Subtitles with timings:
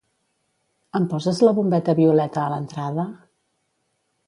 [0.99, 3.09] Em poses la bombeta violeta a l'entrada?